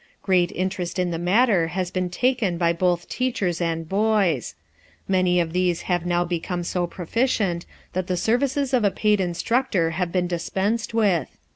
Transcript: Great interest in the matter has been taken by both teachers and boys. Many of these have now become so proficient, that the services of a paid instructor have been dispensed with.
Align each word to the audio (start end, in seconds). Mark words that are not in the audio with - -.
Great 0.23 0.51
interest 0.53 0.97
in 0.97 1.11
the 1.11 1.19
matter 1.19 1.67
has 1.67 1.91
been 1.91 2.09
taken 2.09 2.57
by 2.57 2.73
both 2.73 3.07
teachers 3.07 3.61
and 3.61 3.87
boys. 3.87 4.55
Many 5.07 5.39
of 5.39 5.53
these 5.53 5.83
have 5.83 6.07
now 6.07 6.25
become 6.25 6.63
so 6.63 6.87
proficient, 6.87 7.67
that 7.93 8.07
the 8.07 8.17
services 8.17 8.73
of 8.73 8.83
a 8.83 8.89
paid 8.89 9.21
instructor 9.21 9.91
have 9.91 10.11
been 10.11 10.25
dispensed 10.25 10.95
with. 10.95 11.27